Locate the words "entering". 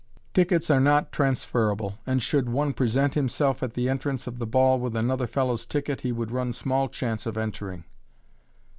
7.37-7.83